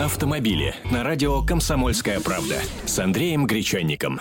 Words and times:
автомобили 0.00 0.74
на 0.90 1.04
радио 1.04 1.42
«Комсомольская 1.42 2.20
правда» 2.20 2.56
с 2.86 2.98
Андреем 2.98 3.46
Гречанником. 3.46 4.20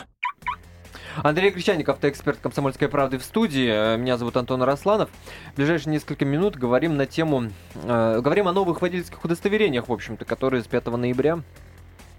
Андрей 1.23 1.51
Гречанник, 1.51 1.87
автоэксперт 1.87 2.37
«Комсомольской 2.39 2.89
правды» 2.89 3.17
в 3.17 3.23
студии. 3.23 3.95
Меня 3.95 4.17
зовут 4.17 4.35
Антон 4.35 4.61
Росланов. 4.61 5.09
В 5.53 5.55
ближайшие 5.55 5.93
несколько 5.93 6.25
минут 6.25 6.57
говорим 6.57 6.97
на 6.97 7.05
тему... 7.05 7.51
Э, 7.75 8.19
говорим 8.21 8.49
о 8.49 8.51
новых 8.51 8.81
водительских 8.81 9.23
удостоверениях, 9.23 9.87
в 9.87 9.93
общем-то, 9.93 10.25
которые 10.25 10.63
с 10.63 10.67
5 10.67 10.87
ноября 10.87 11.39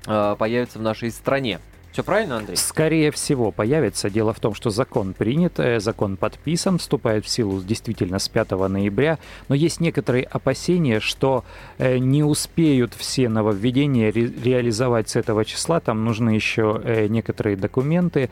э, 0.06 0.36
появятся 0.38 0.78
в 0.78 0.82
нашей 0.82 1.10
стране. 1.10 1.60
Все 1.92 2.04
правильно, 2.04 2.36
Андрей? 2.36 2.56
Скорее 2.56 3.10
всего, 3.10 3.50
появится. 3.50 4.10
Дело 4.10 4.32
в 4.32 4.38
том, 4.38 4.54
что 4.54 4.70
закон 4.70 5.12
принят, 5.12 5.58
э, 5.58 5.80
закон 5.80 6.16
подписан, 6.16 6.78
вступает 6.78 7.24
в 7.24 7.28
силу 7.28 7.60
действительно 7.60 8.20
с 8.20 8.28
5 8.28 8.68
ноября, 8.68 9.18
но 9.48 9.56
есть 9.56 9.80
некоторые 9.80 10.24
опасения, 10.24 11.00
что 11.00 11.44
э, 11.78 11.98
не 11.98 12.22
успеют 12.22 12.94
все 12.94 13.28
нововведения 13.28 14.12
ре- 14.12 14.32
реализовать 14.42 15.08
с 15.08 15.16
этого 15.16 15.44
числа. 15.44 15.80
Там 15.80 16.04
нужны 16.04 16.30
еще 16.30 16.80
э, 16.84 17.06
некоторые 17.08 17.56
документы 17.56 18.30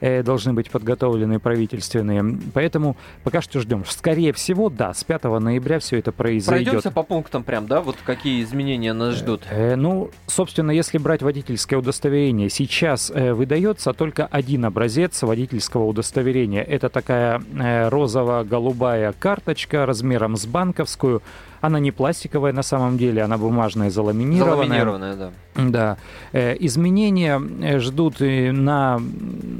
должны 0.00 0.52
быть 0.52 0.70
подготовлены 0.70 1.40
правительственные. 1.40 2.38
Поэтому 2.54 2.96
пока 3.24 3.42
что 3.42 3.58
ждем. 3.58 3.84
Скорее 3.84 4.32
всего, 4.32 4.70
да, 4.70 4.94
с 4.94 5.02
5 5.02 5.24
ноября 5.24 5.80
все 5.80 5.98
это 5.98 6.12
произойдет. 6.12 6.66
Пройдемся 6.66 6.92
по 6.92 7.02
пунктам 7.02 7.42
прям, 7.42 7.66
да? 7.66 7.80
Вот 7.80 7.96
какие 8.04 8.44
изменения 8.44 8.92
нас 8.92 9.16
ждут? 9.16 9.42
Ну, 9.50 10.12
собственно, 10.28 10.70
если 10.70 10.98
брать 10.98 11.22
водительское 11.22 11.80
удостоверение, 11.80 12.48
сейчас 12.48 12.97
сейчас 12.98 13.12
э, 13.14 13.32
выдается 13.32 13.92
только 13.92 14.26
один 14.26 14.64
образец 14.64 15.22
водительского 15.22 15.84
удостоверения. 15.84 16.62
Это 16.62 16.88
такая 16.88 17.40
э, 17.58 17.88
розово-голубая 17.88 19.12
карточка 19.18 19.86
размером 19.86 20.36
с 20.36 20.46
банковскую. 20.46 21.22
Она 21.60 21.80
не 21.80 21.90
пластиковая 21.90 22.52
на 22.52 22.62
самом 22.62 22.98
деле, 22.98 23.22
она 23.22 23.36
бумажная, 23.36 23.90
заламинированная. 23.90 24.84
Заламинированная, 24.84 25.16
да. 25.16 25.30
Да. 25.56 25.96
Э, 26.32 26.56
изменения 26.60 27.40
ждут 27.78 28.20
на, 28.20 29.00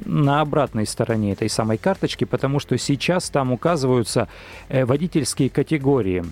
на 0.04 0.40
обратной 0.40 0.86
стороне 0.86 1.32
этой 1.32 1.48
самой 1.48 1.78
карточки, 1.78 2.24
потому 2.24 2.60
что 2.60 2.76
сейчас 2.78 3.30
там 3.30 3.52
указываются 3.52 4.28
водительские 4.68 5.50
категории. 5.50 6.24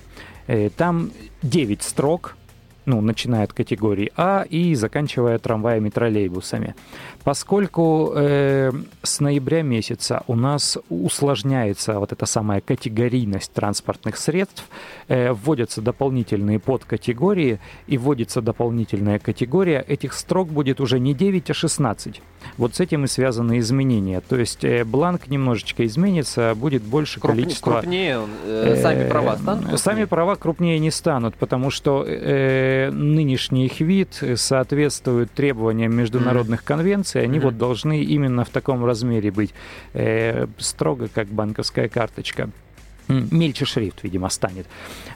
Там 0.77 1.11
9 1.43 1.83
строк, 1.83 2.37
ну, 2.87 3.01
начиная 3.01 3.45
от 3.45 3.53
категории 3.53 4.13
А 4.17 4.47
и 4.49 4.75
заканчивая 4.75 5.39
трамваями, 5.39 5.91
троллейбусами. 5.91 6.75
Поскольку 7.25 8.13
э, 8.15 8.73
с 9.03 9.21
ноября 9.21 9.63
месяца 9.63 10.23
у 10.29 10.37
нас 10.37 10.79
усложняется 10.89 11.99
вот 11.99 12.13
эта 12.13 12.25
самая 12.27 12.61
категорийность 12.61 13.53
транспортных 13.53 14.17
средств, 14.17 14.65
э, 15.09 15.33
вводятся 15.33 15.83
дополнительные 15.83 16.61
подкатегории 16.61 17.59
и 17.89 17.99
вводится 17.99 18.41
дополнительная 18.41 19.19
категория, 19.19 19.85
этих 19.87 20.13
строк 20.13 20.49
будет 20.49 20.81
уже 20.81 21.01
не 21.01 21.15
9, 21.15 21.51
а 21.51 21.55
16. 21.55 22.23
Вот 22.59 22.77
с 22.77 22.81
этим 22.81 23.05
и 23.05 23.09
связаны 23.09 23.59
изменения. 23.59 24.21
То 24.21 24.37
есть 24.37 24.65
э, 24.65 24.85
бланк 24.85 25.27
немножечко 25.27 25.85
изменится, 25.85 26.55
будет 26.55 26.83
больше 26.83 27.21
Круп, 27.21 27.35
количества... 27.35 27.81
Крупнее, 27.81 28.21
э, 28.45 28.81
сами 28.81 29.09
права 29.09 29.37
станут? 29.37 29.61
Крупнее? 29.61 29.79
Сами 29.79 30.05
права 30.05 30.37
крупнее 30.37 30.79
не 30.79 30.93
станут, 30.93 31.35
потому 31.35 31.71
что 31.71 32.05
э, 32.07 32.76
нынешний 32.91 33.67
их 33.67 33.81
вид 33.81 34.23
соответствует 34.37 35.31
требованиям 35.33 35.95
международных 35.95 36.65
конвенций, 36.65 37.23
они 37.23 37.39
вот 37.41 37.59
должны 37.59 38.03
именно 38.03 38.45
в 38.45 38.51
таком 38.51 38.85
размере 38.85 39.31
быть, 39.31 39.53
э, 39.93 40.47
строго 40.59 41.09
как 41.13 41.29
банковская 41.29 41.89
карточка 41.89 42.51
мельче 43.09 43.65
шрифт, 43.65 44.03
видимо, 44.03 44.29
станет. 44.29 44.67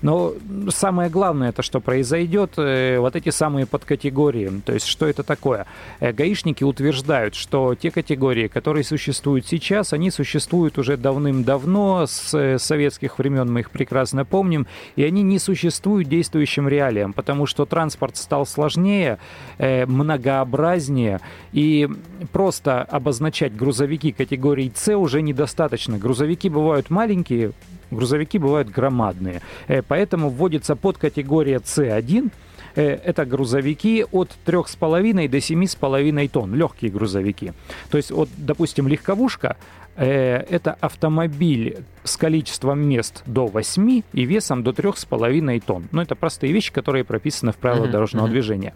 Но 0.02 0.34
самое 0.68 1.10
главное, 1.10 1.50
это 1.50 1.62
что 1.62 1.80
произойдет, 1.80 2.54
э, 2.56 2.98
вот 2.98 3.16
эти 3.16 3.30
самые 3.30 3.66
подкатегории. 3.66 4.62
То 4.64 4.72
есть, 4.72 4.86
что 4.86 5.06
это 5.06 5.22
такое? 5.22 5.66
Э, 6.00 6.12
гаишники 6.12 6.64
утверждают, 6.64 7.34
что 7.34 7.74
те 7.74 7.90
категории, 7.90 8.48
которые 8.48 8.84
существуют 8.84 9.46
сейчас, 9.46 9.92
они 9.92 10.10
существуют 10.10 10.78
уже 10.78 10.96
давным-давно, 10.96 12.06
с 12.06 12.34
э, 12.34 12.58
советских 12.58 13.18
времен 13.18 13.52
мы 13.52 13.60
их 13.60 13.70
прекрасно 13.70 14.24
помним, 14.24 14.66
и 14.96 15.04
они 15.04 15.22
не 15.22 15.38
существуют 15.38 16.08
действующим 16.08 16.68
реалиям, 16.68 17.12
потому 17.12 17.46
что 17.46 17.66
транспорт 17.66 18.16
стал 18.16 18.46
сложнее, 18.46 19.18
многообразнее, 19.58 21.20
и 21.52 21.88
просто 22.32 22.82
обозначать 22.82 23.54
грузовики 23.54 24.12
категории 24.12 24.72
С 24.74 24.96
уже 24.96 25.22
недостаточно. 25.22 25.98
Грузовики 25.98 26.48
бывают 26.48 26.90
маленькие, 26.90 27.52
грузовики 27.90 28.38
бывают 28.38 28.68
громадные. 28.70 29.42
Э, 29.68 29.82
поэтому 29.82 30.30
вводится 30.30 30.76
подкатегория 30.76 31.58
С1, 31.58 32.30
э, 32.74 32.82
это 32.82 33.24
грузовики 33.24 34.04
от 34.10 34.30
3,5 34.46 35.28
до 35.28 35.38
7,5 35.38 36.28
тонн, 36.28 36.54
легкие 36.54 36.90
грузовики. 36.90 37.52
То 37.90 37.98
есть, 37.98 38.10
вот, 38.10 38.28
допустим, 38.36 38.88
легковушка 38.88 39.56
э, 39.96 40.44
это 40.50 40.76
автомобиль 40.80 41.78
с 42.04 42.16
количеством 42.16 42.80
мест 42.80 43.22
до 43.26 43.46
8 43.46 44.02
и 44.12 44.24
весом 44.24 44.62
до 44.62 44.70
3,5 44.70 45.62
тонн. 45.66 45.88
Ну, 45.92 46.02
это 46.02 46.14
простые 46.14 46.52
вещи, 46.52 46.72
которые 46.72 47.04
прописаны 47.04 47.52
в 47.52 47.56
правилах 47.56 47.88
uh-huh, 47.88 47.92
дорожного 47.92 48.26
uh-huh. 48.26 48.30
движения. 48.30 48.74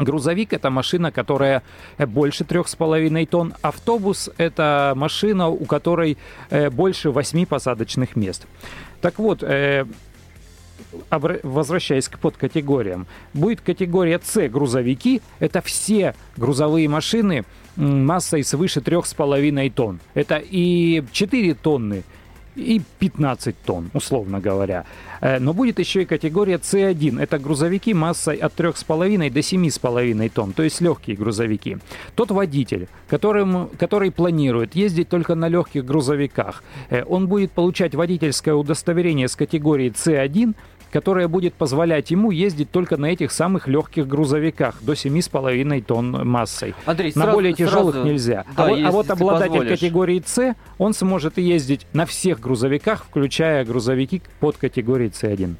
Грузовик— 0.00 0.52
это 0.54 0.70
машина, 0.70 1.12
которая 1.12 1.62
больше 1.98 2.44
трех 2.44 2.68
с 2.68 2.74
половиной 2.74 3.26
тонн. 3.26 3.54
Автобус— 3.62 4.30
это 4.38 4.94
машина, 4.96 5.48
у 5.48 5.64
которой 5.66 6.16
э, 6.50 6.70
больше 6.70 7.10
восьми 7.10 7.46
посадочных 7.46 8.16
мест. 8.16 8.46
Так 9.00 9.18
вот, 9.18 9.42
э, 9.42 9.84
возвращаясь 11.42 12.08
к 12.08 12.18
подкатегориям, 12.18 13.06
будет 13.34 13.60
категория 13.60 14.20
С 14.22 14.48
грузовики. 14.48 15.20
Это 15.38 15.60
все 15.60 16.14
грузовые 16.36 16.88
машины 16.88 17.44
массой 17.76 18.44
свыше 18.44 18.80
трех 18.80 19.06
с 19.06 19.14
половиной 19.14 19.70
тонн. 19.70 20.00
Это 20.14 20.42
и 20.42 21.04
4 21.12 21.54
тонны, 21.54 22.02
и 22.56 22.80
15 22.98 23.54
тонн, 23.64 23.90
условно 23.94 24.40
говоря. 24.40 24.84
Э, 25.20 25.38
но 25.38 25.52
будет 25.52 25.78
еще 25.78 26.02
и 26.02 26.04
категория 26.04 26.56
C1. 26.56 27.20
Это 27.20 27.38
грузовики 27.38 27.94
массой 27.94 28.36
от 28.36 28.54
3,5 28.54 29.30
до 29.30 29.40
7,5 29.40 30.28
тонн, 30.30 30.52
то 30.52 30.62
есть 30.62 30.80
легкие 30.80 31.16
грузовики. 31.16 31.78
Тот 32.14 32.30
водитель, 32.30 32.88
которым, 33.08 33.68
который 33.78 34.10
планирует 34.10 34.74
ездить 34.74 35.08
только 35.08 35.34
на 35.34 35.48
легких 35.48 35.84
грузовиках, 35.84 36.62
э, 36.90 37.04
он 37.04 37.26
будет 37.26 37.52
получать 37.52 37.94
водительское 37.94 38.54
удостоверение 38.54 39.28
с 39.28 39.36
категории 39.36 39.90
C1, 39.90 40.54
которая 40.90 41.28
будет 41.28 41.54
позволять 41.54 42.10
ему 42.10 42.30
ездить 42.30 42.70
только 42.70 42.96
на 42.96 43.06
этих 43.06 43.32
самых 43.32 43.68
легких 43.68 44.06
грузовиках 44.06 44.82
до 44.82 44.92
7,5 44.92 45.82
тонн 45.82 46.26
массой. 46.28 46.74
Андрей, 46.84 47.12
на 47.14 47.22
сразу, 47.22 47.32
более 47.32 47.52
тяжелых 47.52 47.94
сразу, 47.94 48.08
нельзя. 48.08 48.44
Да, 48.56 48.64
а, 48.64 48.68
вот, 48.68 48.78
а 48.84 48.90
вот 48.90 49.10
обладатель 49.10 49.50
позволишь. 49.50 49.80
категории 49.80 50.22
С, 50.24 50.54
он 50.78 50.94
сможет 50.94 51.38
ездить 51.38 51.86
на 51.92 52.06
всех 52.06 52.40
грузовиках, 52.40 53.04
включая 53.04 53.64
грузовики 53.64 54.22
под 54.40 54.56
категорией 54.56 55.10
С1. 55.10 55.56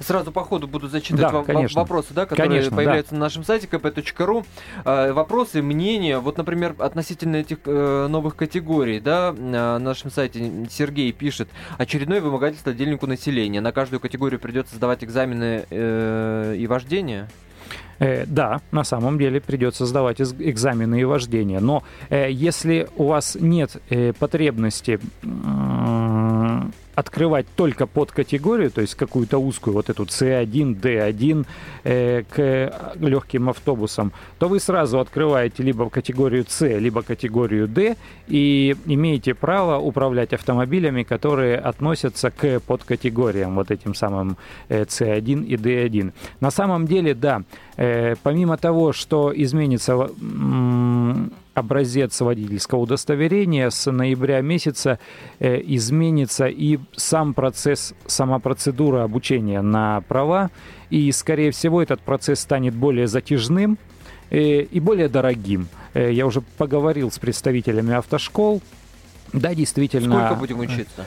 Сразу 0.00 0.32
по 0.32 0.44
ходу 0.44 0.66
буду 0.66 0.88
зачитывать 0.88 1.32
да, 1.32 1.42
конечно. 1.42 1.80
вопросы, 1.80 2.14
да, 2.14 2.26
которые 2.26 2.48
конечно, 2.48 2.76
появляются 2.76 3.12
да. 3.12 3.18
на 3.18 3.24
нашем 3.24 3.44
сайте 3.44 3.66
kp.ru. 3.66 4.44
Э, 4.84 5.12
вопросы, 5.12 5.62
мнения, 5.62 6.18
вот, 6.18 6.36
например, 6.38 6.74
относительно 6.78 7.36
этих 7.36 7.58
э, 7.64 8.06
новых 8.08 8.36
категорий, 8.36 9.00
да, 9.00 9.32
на 9.32 9.78
нашем 9.78 10.10
сайте 10.10 10.66
Сергей 10.70 11.12
пишет, 11.12 11.48
очередное 11.78 12.20
вымогательство 12.20 12.72
отдельнику 12.72 13.06
населения. 13.06 13.60
На 13.60 13.72
каждую 13.72 14.00
категорию 14.00 14.40
придется 14.40 14.76
сдавать 14.76 15.04
экзамены 15.04 15.66
э, 15.70 16.56
и 16.58 16.66
вождение? 16.66 17.28
Э, 18.02 18.24
да, 18.26 18.60
на 18.72 18.84
самом 18.84 19.16
деле 19.18 19.40
придется 19.40 19.86
сдавать 19.86 20.20
экзамены 20.20 21.00
и 21.00 21.04
вождение. 21.04 21.60
Но 21.60 21.84
э, 22.10 22.30
если 22.30 22.88
у 22.96 23.06
вас 23.06 23.36
нет 23.40 23.76
э, 23.90 24.12
потребности 24.12 24.98
открывать 26.94 27.46
только 27.56 27.86
под 27.86 28.12
категорию, 28.12 28.70
то 28.70 28.80
есть 28.80 28.94
какую-то 28.94 29.38
узкую, 29.38 29.74
вот 29.74 29.90
эту 29.90 30.04
C1, 30.04 30.80
D1 30.80 31.46
э, 31.84 32.22
к 32.28 32.94
легким 33.00 33.48
автобусам, 33.48 34.12
то 34.38 34.48
вы 34.48 34.60
сразу 34.60 34.98
открываете 35.00 35.62
либо 35.62 35.88
категорию 35.88 36.44
C, 36.48 36.78
либо 36.78 37.02
категорию 37.02 37.68
D 37.68 37.96
и 38.28 38.76
имеете 38.86 39.34
право 39.34 39.78
управлять 39.78 40.32
автомобилями, 40.32 41.02
которые 41.02 41.56
относятся 41.56 42.30
к 42.30 42.60
подкатегориям, 42.60 43.54
вот 43.54 43.70
этим 43.70 43.94
самым 43.94 44.36
э, 44.68 44.84
C1 44.84 45.44
и 45.44 45.56
D1. 45.56 46.12
На 46.40 46.50
самом 46.50 46.86
деле, 46.86 47.14
да, 47.14 47.42
э, 47.76 48.16
помимо 48.22 48.56
того, 48.56 48.92
что 48.92 49.32
изменится 49.34 50.10
образец 51.54 52.20
водительского 52.20 52.80
удостоверения 52.80 53.70
с 53.70 53.90
ноября 53.90 54.40
месяца 54.40 54.98
э, 55.38 55.60
изменится 55.64 56.46
и 56.46 56.78
сам 56.96 57.34
процесс, 57.34 57.94
сама 58.06 58.38
процедура 58.38 59.04
обучения 59.04 59.60
на 59.60 60.00
права, 60.02 60.50
и, 60.90 61.10
скорее 61.12 61.50
всего, 61.50 61.82
этот 61.82 62.00
процесс 62.00 62.40
станет 62.40 62.74
более 62.74 63.06
затяжным 63.06 63.78
э, 64.30 64.62
и 64.62 64.80
более 64.80 65.08
дорогим. 65.08 65.68
Э, 65.94 66.10
я 66.12 66.26
уже 66.26 66.40
поговорил 66.40 67.10
с 67.10 67.18
представителями 67.18 67.94
автошкол. 67.94 68.62
Да, 69.32 69.54
действительно. 69.54 70.26
Сколько 70.26 70.34
будем 70.34 70.60
учиться? 70.60 71.06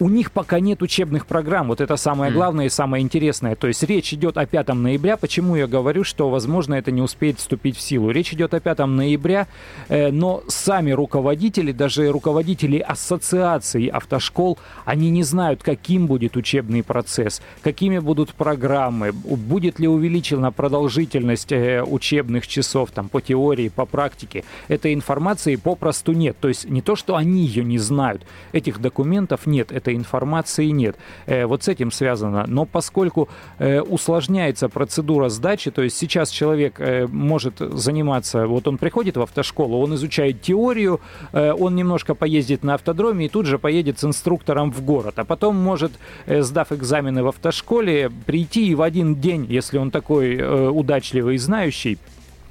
У 0.00 0.08
них 0.08 0.32
пока 0.32 0.58
нет 0.58 0.82
учебных 0.82 1.24
программ. 1.24 1.68
Вот 1.68 1.80
это 1.80 1.96
самое 1.96 2.32
главное 2.32 2.66
и 2.66 2.68
самое 2.68 3.00
интересное. 3.00 3.54
То 3.54 3.68
есть 3.68 3.82
речь 3.84 4.12
идет 4.12 4.36
о 4.36 4.44
5 4.44 4.68
ноября. 4.74 5.16
Почему 5.16 5.54
я 5.54 5.68
говорю, 5.68 6.02
что, 6.02 6.30
возможно, 6.30 6.74
это 6.74 6.90
не 6.90 7.00
успеет 7.00 7.38
вступить 7.38 7.76
в 7.76 7.80
силу? 7.80 8.10
Речь 8.10 8.32
идет 8.32 8.54
о 8.54 8.60
5 8.60 8.78
ноября, 8.86 9.46
э, 9.88 10.10
но 10.10 10.42
сами 10.48 10.90
руководители, 10.90 11.70
даже 11.70 12.10
руководители 12.10 12.78
ассоциаций 12.78 13.86
автошкол, 13.86 14.58
они 14.84 15.10
не 15.10 15.22
знают, 15.22 15.62
каким 15.62 16.08
будет 16.08 16.36
учебный 16.36 16.82
процесс, 16.82 17.40
какими 17.62 17.98
будут 18.00 18.34
программы, 18.34 19.12
будет 19.12 19.78
ли 19.78 19.86
увеличена 19.86 20.50
продолжительность 20.50 21.52
э, 21.52 21.84
учебных 21.84 22.48
часов 22.48 22.90
там, 22.90 23.08
по 23.08 23.20
теории, 23.20 23.68
по 23.68 23.86
практике. 23.86 24.42
Этой 24.66 24.92
информации 24.92 25.54
попросту 25.54 26.12
нет. 26.14 26.36
То 26.40 26.48
есть 26.48 26.68
не 26.68 26.82
то, 26.82 26.96
что 26.96 27.14
они 27.14 27.46
ее 27.46 27.62
не 27.62 27.78
знают, 27.78 28.22
этих 28.50 28.80
документов 28.80 29.46
нет, 29.46 29.70
этой 29.84 29.94
информации 29.94 30.66
нет. 30.66 30.96
Э, 31.26 31.46
вот 31.46 31.62
с 31.62 31.68
этим 31.68 31.90
связано. 31.90 32.44
Но 32.46 32.64
поскольку 32.64 33.28
э, 33.58 33.80
усложняется 33.80 34.68
процедура 34.68 35.28
сдачи, 35.28 35.70
то 35.70 35.82
есть 35.82 35.96
сейчас 35.96 36.30
человек 36.30 36.76
э, 36.78 37.06
может 37.06 37.58
заниматься, 37.58 38.46
вот 38.46 38.66
он 38.66 38.78
приходит 38.78 39.16
в 39.16 39.22
автошколу, 39.22 39.80
он 39.80 39.94
изучает 39.94 40.40
теорию, 40.40 41.00
он 41.32 41.74
немножко 41.74 42.14
поездит 42.14 42.64
на 42.64 42.74
автодроме 42.74 43.26
и 43.26 43.28
тут 43.28 43.46
же 43.46 43.58
поедет 43.58 43.98
с 43.98 44.04
инструктором 44.04 44.72
в 44.72 44.82
город, 44.82 45.14
а 45.18 45.24
потом 45.24 45.56
может, 45.56 45.92
сдав 46.26 46.72
экзамены 46.72 47.22
в 47.22 47.28
автошколе, 47.28 48.10
прийти 48.26 48.68
и 48.68 48.74
в 48.74 48.82
один 48.82 49.16
день, 49.16 49.46
если 49.48 49.78
он 49.78 49.90
такой 49.90 50.40
удачливый 50.70 51.34
и 51.34 51.38
знающий, 51.38 51.98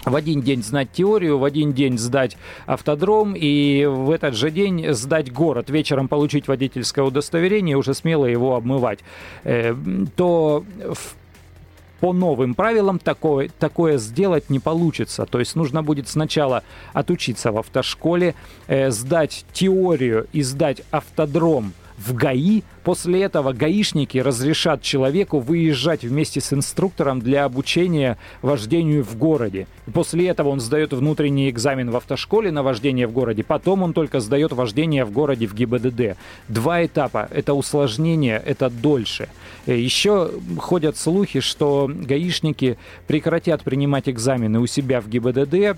в 0.06 0.16
один 0.16 0.42
день 0.42 0.64
знать 0.64 0.92
теорию, 0.92 1.38
в 1.38 1.44
один 1.44 1.74
день 1.74 1.98
сдать 1.98 2.38
автодром 2.66 3.34
и 3.36 3.86
в 3.86 4.12
этот 4.12 4.36
же 4.36 4.52
день 4.52 4.94
сдать 4.94 5.32
город, 5.32 5.70
вечером 5.70 6.08
получить 6.08 6.48
водительское 6.48 7.06
удостоверение 7.06 7.74
и 7.74 7.76
уже 7.76 7.94
смело 7.94 8.26
его 8.26 8.56
обмывать, 8.56 9.00
э, 9.44 9.76
то 10.16 10.64
по 12.04 12.12
новым 12.12 12.54
правилам 12.54 13.00
такое, 13.00 13.50
такое 13.60 13.98
сделать 13.98 14.50
не 14.50 14.60
получится. 14.60 15.26
То 15.26 15.40
есть 15.40 15.56
нужно 15.56 15.84
будет 15.84 16.10
сначала 16.10 16.64
отучиться 16.92 17.54
в 17.54 17.58
автошколе, 17.58 18.36
э, 18.68 18.92
сдать 18.92 19.46
теорию 19.54 20.28
и 20.34 20.42
сдать 20.42 20.82
автодром 20.92 21.72
в 21.98 22.14
ГАИ. 22.14 22.64
После 22.84 23.22
этого 23.24 23.54
гаишники 23.54 24.18
разрешат 24.18 24.82
человеку 24.82 25.40
выезжать 25.40 26.04
вместе 26.04 26.42
с 26.42 26.52
инструктором 26.52 27.20
для 27.20 27.46
обучения 27.46 28.18
вождению 28.42 29.04
в 29.04 29.18
городе. 29.18 29.68
После 29.94 30.28
этого 30.28 30.50
он 30.50 30.60
сдает 30.60 30.94
внутренний 30.94 31.50
экзамен 31.50 31.90
в 31.92 31.96
автошколе 31.96 32.52
на 32.52 32.64
вождение 32.64 33.08
в 33.08 33.12
городе. 33.12 33.44
Потом 33.44 33.84
он 33.84 33.94
только 33.94 34.20
сдает 34.20 34.52
вождение 34.52 35.06
в 35.06 35.12
городе 35.12 35.48
в 35.48 35.54
ГИБДД. 35.54 36.18
Два 36.48 36.86
этапа. 36.86 37.28
Это 37.32 37.54
усложнение, 37.54 38.42
это 38.46 38.70
дольше. 38.70 39.30
Э, 39.66 39.78
Еще 39.78 40.32
ходят 40.58 40.98
слухи, 40.98 41.40
что 41.40 41.90
гаишники 41.94 42.78
прекратят 43.08 43.64
принимать 43.64 44.10
экзамены 44.10 44.60
у 44.60 44.68
себя 44.68 45.00
в 45.02 45.08
ГИБДД 45.08 45.78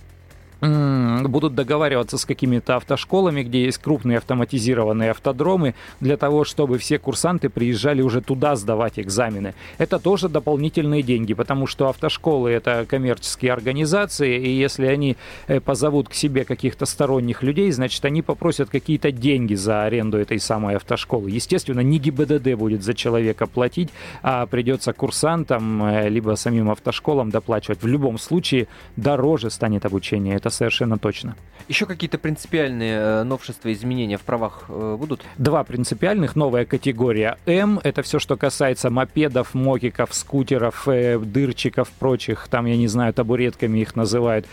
будут 0.65 1.55
договариваться 1.55 2.17
с 2.17 2.25
какими-то 2.25 2.77
автошколами, 2.77 3.43
где 3.43 3.65
есть 3.65 3.77
крупные 3.77 4.17
автоматизированные 4.17 5.11
автодромы, 5.11 5.75
для 5.99 6.17
того, 6.17 6.43
чтобы 6.43 6.77
все 6.77 6.99
курсанты 6.99 7.49
приезжали 7.49 8.01
уже 8.01 8.21
туда 8.21 8.55
сдавать 8.55 8.99
экзамены. 8.99 9.53
Это 9.77 9.99
тоже 9.99 10.29
дополнительные 10.29 11.03
деньги, 11.03 11.33
потому 11.33 11.67
что 11.67 11.89
автошколы— 11.89 12.49
это 12.51 12.85
коммерческие 12.87 13.53
организации, 13.53 14.37
и 14.39 14.49
если 14.49 14.85
они 14.85 15.17
э, 15.47 15.59
позовут 15.59 16.09
к 16.09 16.13
себе 16.13 16.45
каких-то 16.45 16.85
сторонних 16.85 17.43
людей, 17.43 17.71
значит, 17.71 18.03
они 18.05 18.21
попросят 18.21 18.69
какие-то 18.69 19.11
деньги 19.11 19.55
за 19.55 19.83
аренду 19.83 20.17
этой 20.17 20.39
самой 20.39 20.75
автошколы. 20.75 21.29
Естественно, 21.29 21.81
не 21.81 21.99
ГИБДД 21.99 22.53
будет 22.55 22.83
за 22.83 22.93
человека 22.93 23.47
платить, 23.47 23.89
а 24.21 24.45
придется 24.45 24.93
курсантам 24.93 25.83
э, 25.83 26.09
либо 26.09 26.35
самим 26.35 26.69
автошколам 26.69 27.29
доплачивать. 27.29 27.81
В 27.81 27.87
любом 27.87 28.17
случае 28.17 28.67
дороже 28.95 29.49
станет 29.49 29.85
обучение 29.85 30.35
это 30.35 30.49
совершенно 30.55 30.97
точно. 30.97 31.35
Еще 31.67 31.87
какие-то 31.87 32.19
принципиальные 32.19 32.97
э, 32.99 33.23
новшества, 33.23 33.73
изменения 33.73 34.17
в 34.17 34.21
правах 34.21 34.65
э, 34.69 34.97
будут? 34.99 35.23
Два 35.39 35.63
принципиальных. 35.63 36.35
Новая 36.35 36.65
категория 36.65 37.39
М. 37.47 37.79
Это 37.81 38.03
все, 38.03 38.19
что 38.19 38.37
касается 38.37 38.91
мопедов, 38.91 39.55
мокиков, 39.55 40.13
скутеров, 40.13 40.87
э, 40.87 41.17
дырчиков, 41.17 41.89
прочих. 41.89 42.47
Там, 42.49 42.67
я 42.67 42.77
не 42.77 42.87
знаю, 42.87 43.13
табуретками 43.13 43.79
их 43.79 43.95
называют. 43.95 44.45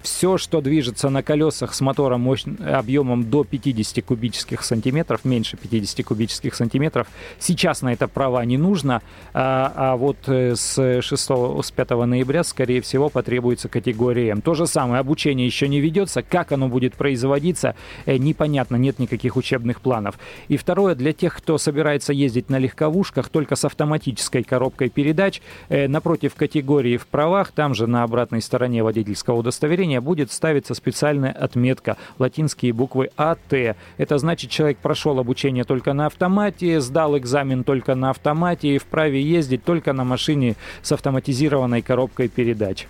Все, 0.00 0.38
что 0.38 0.60
движется 0.62 1.10
на 1.10 1.22
колесах 1.22 1.74
с 1.74 1.80
мотором 1.82 2.22
мощ... 2.22 2.44
объемом 2.64 3.28
до 3.28 3.44
50 3.44 4.02
кубических 4.04 4.64
сантиметров, 4.64 5.24
меньше 5.24 5.58
50 5.58 6.06
кубических 6.06 6.54
сантиметров, 6.54 7.06
сейчас 7.38 7.82
на 7.82 7.92
это 7.92 8.08
права 8.08 8.44
не 8.44 8.56
нужно. 8.56 9.02
А, 9.34 9.72
а 9.76 9.96
вот 9.96 10.16
с 10.26 11.02
6 11.02 11.10
с 11.10 11.70
5 11.70 11.90
ноября, 11.90 12.44
скорее 12.44 12.80
всего, 12.80 13.10
потребуется 13.10 13.68
категория 13.68 14.30
М. 14.30 14.40
То 14.40 14.54
же 14.54 14.66
самое, 14.66 15.00
обучение 15.00 15.46
еще 15.46 15.68
не 15.68 15.80
ведется, 15.80 16.22
как 16.22 16.45
оно 16.52 16.68
будет 16.68 16.94
производиться, 16.94 17.74
э, 18.06 18.16
непонятно, 18.16 18.76
нет 18.76 18.98
никаких 18.98 19.36
учебных 19.36 19.80
планов. 19.80 20.18
И 20.48 20.56
второе, 20.56 20.94
для 20.94 21.12
тех, 21.12 21.36
кто 21.36 21.58
собирается 21.58 22.12
ездить 22.12 22.50
на 22.50 22.58
легковушках 22.58 23.28
только 23.28 23.56
с 23.56 23.64
автоматической 23.64 24.42
коробкой 24.42 24.88
передач, 24.88 25.40
э, 25.68 25.88
напротив 25.88 26.34
категории 26.34 26.96
в 26.96 27.06
правах, 27.06 27.52
там 27.52 27.74
же 27.74 27.86
на 27.86 28.02
обратной 28.02 28.42
стороне 28.42 28.82
водительского 28.82 29.36
удостоверения 29.36 30.00
будет 30.00 30.32
ставиться 30.32 30.74
специальная 30.74 31.32
отметка, 31.32 31.96
латинские 32.18 32.72
буквы 32.72 33.10
АТ. 33.16 33.76
Это 33.96 34.18
значит, 34.18 34.50
человек 34.50 34.78
прошел 34.78 35.18
обучение 35.18 35.64
только 35.64 35.92
на 35.92 36.06
автомате, 36.06 36.80
сдал 36.80 37.16
экзамен 37.18 37.64
только 37.64 37.94
на 37.94 38.10
автомате 38.10 38.76
и 38.76 38.78
вправе 38.78 39.22
ездить 39.22 39.64
только 39.64 39.92
на 39.92 40.04
машине 40.04 40.56
с 40.82 40.92
автоматизированной 40.92 41.82
коробкой 41.82 42.28
передач. 42.28 42.86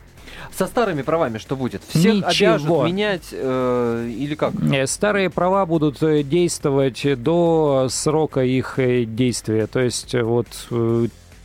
Со 0.54 0.66
старыми 0.66 1.02
правами 1.02 1.38
что 1.38 1.56
будет? 1.56 1.82
Всех 1.88 2.14
Ничего. 2.14 2.54
обяжут 2.54 2.84
менять 2.84 3.28
э, 3.32 4.10
или 4.16 4.34
как? 4.34 4.54
Э, 4.72 4.86
старые 4.86 5.30
права 5.30 5.66
будут 5.66 6.02
э, 6.02 6.22
действовать 6.22 7.22
до 7.22 7.88
срока 7.90 8.42
их 8.42 8.78
э, 8.78 9.04
действия. 9.04 9.66
То 9.66 9.80
есть 9.80 10.14
вот 10.14 10.46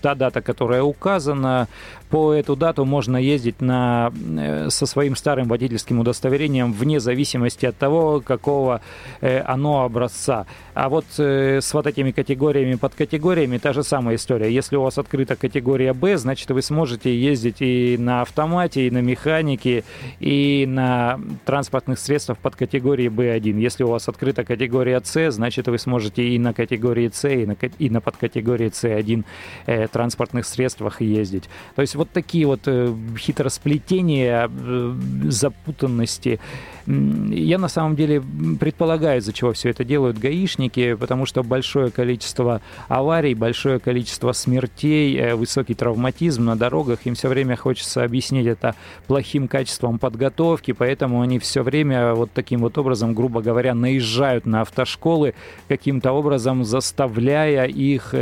та 0.01 0.15
дата, 0.15 0.41
которая 0.41 0.83
указана, 0.83 1.67
по 2.11 2.33
эту 2.33 2.57
дату 2.57 2.83
можно 2.83 3.15
ездить 3.15 3.61
на, 3.61 4.11
э, 4.37 4.69
со 4.69 4.85
своим 4.85 5.15
старым 5.15 5.47
водительским 5.47 5.99
удостоверением 5.99 6.73
вне 6.73 6.99
зависимости 6.99 7.65
от 7.65 7.77
того, 7.77 8.19
какого 8.19 8.81
э, 9.21 9.39
оно 9.39 9.83
образца. 9.85 10.45
А 10.73 10.89
вот 10.89 11.05
э, 11.17 11.61
с 11.61 11.73
вот 11.73 11.87
этими 11.87 12.11
категориями, 12.11 12.75
под 12.75 12.95
категориями 12.95 13.57
та 13.57 13.71
же 13.71 13.83
самая 13.83 14.17
история. 14.17 14.53
Если 14.53 14.75
у 14.75 14.81
вас 14.81 14.97
открыта 14.97 15.37
категория 15.37 15.93
Б, 15.93 16.17
значит 16.17 16.51
вы 16.51 16.61
сможете 16.61 17.17
ездить 17.17 17.61
и 17.61 17.95
на 17.97 18.21
автомате, 18.21 18.87
и 18.87 18.91
на 18.91 19.01
механике, 19.01 19.85
и 20.19 20.65
на 20.67 21.17
транспортных 21.45 21.97
средствах 21.97 22.37
под 22.39 22.57
категорией 22.57 23.09
Б1. 23.09 23.57
Если 23.57 23.85
у 23.85 23.87
вас 23.87 24.09
открыта 24.09 24.43
категория 24.43 25.01
С, 25.01 25.31
значит 25.31 25.67
вы 25.67 25.77
сможете 25.77 26.27
и 26.27 26.37
на 26.39 26.53
категории 26.53 27.09
С, 27.13 27.27
и 27.29 27.45
на, 27.45 27.55
и 27.79 27.89
на 27.89 28.01
подкатегории 28.01 28.69
С1 28.69 29.23
э, 29.65 29.87
транспортных 29.91 30.45
средствах 30.45 31.01
ездить. 31.01 31.49
То 31.75 31.81
есть 31.81 31.95
вот 31.95 32.09
такие 32.11 32.47
вот 32.47 32.61
э, 32.65 32.93
хитросплетения, 33.17 34.49
э, 34.49 34.93
запутанности. 35.25 36.39
Я 36.87 37.59
на 37.59 37.67
самом 37.67 37.95
деле 37.95 38.23
предполагаю, 38.59 39.19
из-за 39.19 39.33
чего 39.33 39.53
все 39.53 39.69
это 39.69 39.83
делают 39.83 40.17
гаишники, 40.17 40.95
потому 40.95 41.25
что 41.25 41.43
большое 41.43 41.91
количество 41.91 42.61
аварий, 42.87 43.35
большое 43.35 43.79
количество 43.79 44.31
смертей, 44.31 45.15
э, 45.17 45.35
высокий 45.35 45.75
травматизм 45.75 46.45
на 46.45 46.55
дорогах, 46.55 46.99
им 47.05 47.15
все 47.15 47.27
время 47.27 47.55
хочется 47.55 48.03
объяснить 48.03 48.47
это 48.47 48.75
плохим 49.07 49.47
качеством 49.47 49.99
подготовки, 49.99 50.71
поэтому 50.71 51.21
они 51.21 51.39
все 51.39 51.61
время 51.61 52.13
вот 52.13 52.31
таким 52.33 52.61
вот 52.61 52.77
образом, 52.77 53.13
грубо 53.13 53.41
говоря, 53.41 53.75
наезжают 53.75 54.45
на 54.45 54.61
автошколы, 54.61 55.33
каким-то 55.67 56.11
образом 56.11 56.63
заставляя 56.63 57.67
их 57.67 58.13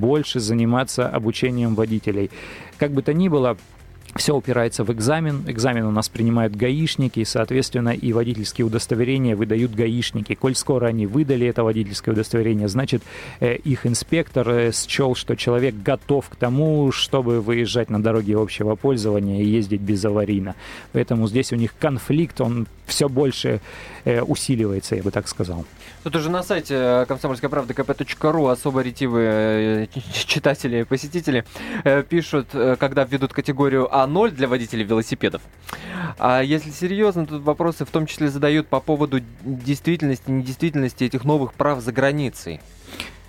больше 0.00 0.40
заниматься 0.40 1.08
обучением 1.08 1.74
водителей. 1.74 2.30
Как 2.78 2.90
бы 2.92 3.02
то 3.02 3.12
ни 3.12 3.28
было, 3.28 3.56
все 4.16 4.34
упирается 4.34 4.84
в 4.84 4.92
экзамен. 4.92 5.44
Экзамен 5.46 5.84
у 5.84 5.90
нас 5.90 6.08
принимают 6.08 6.56
гаишники, 6.56 7.22
соответственно, 7.24 7.90
и 7.90 8.12
водительские 8.12 8.66
удостоверения 8.66 9.36
выдают 9.36 9.74
гаишники. 9.74 10.34
Коль 10.34 10.54
скоро 10.54 10.86
они 10.86 11.06
выдали 11.06 11.46
это 11.46 11.62
водительское 11.62 12.12
удостоверение, 12.12 12.68
значит, 12.68 13.02
э, 13.40 13.56
их 13.56 13.86
инспектор 13.86 14.48
э, 14.48 14.72
счел, 14.72 15.14
что 15.14 15.36
человек 15.36 15.74
готов 15.74 16.28
к 16.28 16.36
тому, 16.36 16.92
чтобы 16.92 17.40
выезжать 17.40 17.90
на 17.90 18.02
дороге 18.02 18.36
общего 18.36 18.74
пользования 18.74 19.42
и 19.42 19.46
ездить 19.46 19.80
безаварийно. 19.80 20.54
Поэтому 20.92 21.28
здесь 21.28 21.52
у 21.52 21.56
них 21.56 21.74
конфликт, 21.78 22.40
он 22.40 22.66
все 22.86 23.08
больше 23.08 23.60
э, 24.04 24.20
усиливается, 24.22 24.96
я 24.96 25.02
бы 25.02 25.10
так 25.10 25.28
сказал. 25.28 25.64
Тут 26.02 26.16
уже 26.16 26.30
на 26.30 26.42
сайте 26.42 27.04
комсомольской 27.06 27.48
правды 27.48 27.74
kp.ру 27.74 28.46
особо 28.46 28.80
ретивые 28.80 29.88
читатели, 30.12 30.82
посетители 30.82 31.44
э, 31.84 32.02
пишут, 32.02 32.48
когда 32.78 33.04
введут 33.04 33.32
категорию 33.32 33.94
А0 34.04 34.30
для 34.30 34.48
водителей 34.48 34.84
велосипедов. 34.84 35.42
А 36.18 36.40
если 36.42 36.70
серьезно, 36.70 37.26
тут 37.26 37.42
вопросы 37.42 37.84
в 37.84 37.90
том 37.90 38.06
числе 38.06 38.28
задают 38.28 38.68
по 38.68 38.80
поводу 38.80 39.20
действительности, 39.44 40.30
недействительности 40.30 41.04
этих 41.04 41.24
новых 41.24 41.54
прав 41.54 41.80
за 41.80 41.92
границей. 41.92 42.60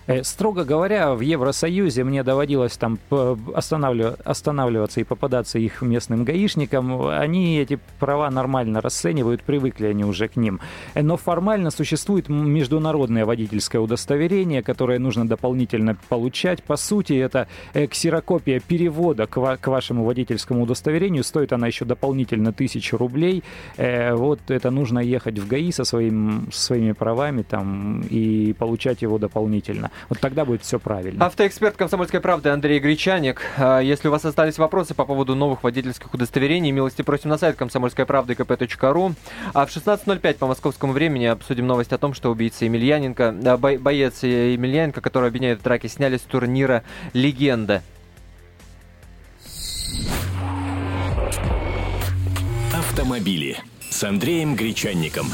Э, 0.07 0.23
строго 0.23 0.63
говоря, 0.63 1.13
в 1.13 1.21
Евросоюзе 1.21 2.03
мне 2.03 2.23
доводилось 2.23 2.77
там 2.77 2.97
останавливаться 3.53 4.99
и 4.99 5.03
попадаться 5.03 5.59
их 5.59 5.81
местным 5.81 6.23
гаишникам. 6.23 7.07
Они 7.07 7.59
эти 7.59 7.79
права 7.99 8.29
нормально 8.29 8.81
расценивают, 8.81 9.43
привыкли 9.43 9.87
они 9.87 10.03
уже 10.03 10.27
к 10.27 10.35
ним. 10.35 10.59
Э, 10.95 11.03
но 11.03 11.17
формально 11.17 11.71
существует 11.71 12.29
международное 12.29 13.25
водительское 13.25 13.81
удостоверение, 13.81 14.63
которое 14.63 14.99
нужно 14.99 15.27
дополнительно 15.27 15.95
получать. 16.09 16.63
По 16.63 16.77
сути, 16.77 17.13
это 17.13 17.47
э, 17.73 17.87
ксерокопия 17.87 18.59
перевода 18.59 19.27
к, 19.27 19.37
ва- 19.37 19.57
к 19.57 19.67
вашему 19.67 20.03
водительскому 20.03 20.63
удостоверению. 20.63 21.23
Стоит 21.23 21.53
она 21.53 21.67
еще 21.67 21.85
дополнительно 21.85 22.53
тысячу 22.53 22.97
рублей. 22.97 23.43
Вот 23.77 24.39
это 24.49 24.71
нужно 24.71 24.99
ехать 24.99 25.39
в 25.39 25.47
ГАИ 25.47 25.71
со 25.71 25.83
своим, 25.83 26.49
своими 26.51 26.91
правами 26.91 27.43
там 27.43 28.01
и 28.09 28.53
получать 28.53 29.01
его 29.01 29.17
дополнительно. 29.17 29.90
Вот 30.09 30.19
тогда 30.19 30.45
будет 30.45 30.63
все 30.63 30.79
правильно. 30.79 31.25
Автоэксперт 31.25 31.77
«Комсомольской 31.77 32.19
правды» 32.19 32.49
Андрей 32.49 32.79
Гречаник. 32.79 33.41
А, 33.57 33.79
если 33.79 34.07
у 34.07 34.11
вас 34.11 34.25
остались 34.25 34.57
вопросы 34.57 34.93
по 34.93 35.05
поводу 35.05 35.35
новых 35.35 35.63
водительских 35.63 36.13
удостоверений, 36.13 36.71
милости 36.71 37.01
просим 37.01 37.29
на 37.29 37.37
сайт 37.37 37.55
комсомольской 37.55 38.05
правды 38.05 38.33
kp.ру. 38.33 39.13
А 39.53 39.65
в 39.65 39.69
16.05 39.69 40.33
по 40.35 40.47
московскому 40.47 40.93
времени 40.93 41.25
обсудим 41.25 41.67
новость 41.67 41.93
о 41.93 41.97
том, 41.97 42.13
что 42.13 42.31
убийца 42.31 42.65
Емельяненко, 42.65 43.35
а, 43.45 43.57
боец 43.57 44.23
Емельяненко, 44.23 45.01
который 45.01 45.29
обвиняют 45.29 45.61
в 45.61 45.63
драке, 45.63 45.87
сняли 45.87 46.17
с 46.17 46.21
турнира 46.21 46.83
«Легенда». 47.13 47.81
Автомобили 52.73 53.57
с 53.89 54.03
Андреем 54.03 54.55
Гречанником. 54.55 55.27